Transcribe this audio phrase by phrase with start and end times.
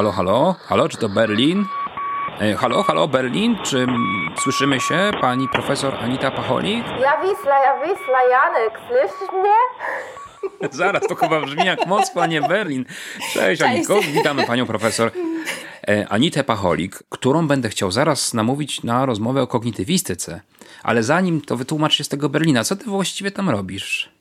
[0.00, 1.64] Halo, halo, halo, czy to Berlin?
[2.58, 3.86] Halo, halo, Berlin, czy
[4.42, 6.84] słyszymy się, pani profesor Anita Pacholik?
[6.86, 9.54] Ja Wisla, ja Wisla, Janek, słyszysz mnie?
[10.80, 12.84] Zaraz, to chyba brzmi jak Moskwa, nie Berlin.
[13.32, 15.10] Cześć, Aniko, witamy panią profesor
[15.88, 20.40] e, Anitę Pacholik, którą będę chciał zaraz namówić na rozmowę o kognitywistyce.
[20.82, 24.19] Ale zanim to wytłumacz się z tego Berlina, co ty właściwie tam robisz?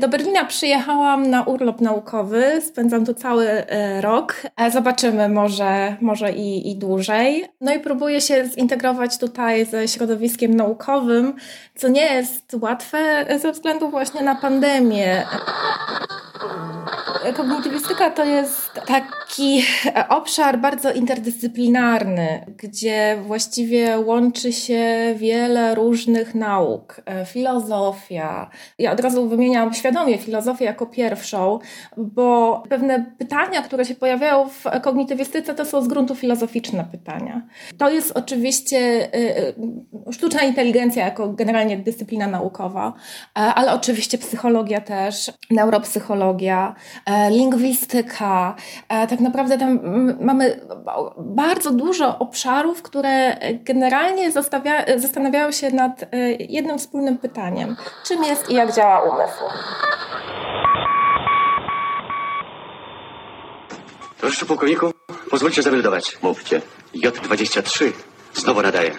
[0.00, 4.42] Do Berlina przyjechałam na urlop naukowy, spędzam tu cały e, rok.
[4.56, 7.44] E, zobaczymy, może, może i, i dłużej.
[7.60, 11.34] No i próbuję się zintegrować tutaj ze środowiskiem naukowym,
[11.76, 15.26] co nie jest łatwe ze względu właśnie na pandemię.
[17.36, 18.80] Kognitywistyka to jest
[19.34, 19.62] taki
[20.08, 27.02] obszar bardzo interdyscyplinarny, gdzie właściwie łączy się wiele różnych nauk.
[27.26, 28.50] Filozofia.
[28.78, 31.58] Ja od razu wymieniam świadomie filozofię jako pierwszą,
[31.96, 37.42] bo pewne pytania, które się pojawiają w kognitywistyce, to są z gruntu filozoficzne pytania.
[37.78, 39.54] To jest oczywiście y,
[40.08, 42.92] y, sztuczna inteligencja jako generalnie dyscyplina naukowa,
[43.38, 46.74] e, ale oczywiście psychologia też, neuropsychologia,
[47.06, 48.56] e, lingwistyka.
[48.88, 49.80] E, tak naprawdę tam
[50.20, 50.60] mamy
[51.18, 54.32] bardzo dużo obszarów, które generalnie
[54.96, 56.04] zastanawiają się nad
[56.38, 57.76] jednym wspólnym pytaniem.
[58.06, 59.44] Czym jest i jak działa umysł?
[64.20, 64.92] Proszę pułkowniku,
[65.30, 66.18] pozwólcie zameldować.
[66.22, 66.60] Mówcie.
[66.94, 67.92] J23
[68.34, 68.90] znowu nadaje.